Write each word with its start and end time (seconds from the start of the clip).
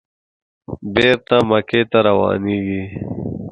بېرته 0.93 1.35
مکې 1.49 1.81
ته 1.89 1.99
روانېږي. 2.07 2.83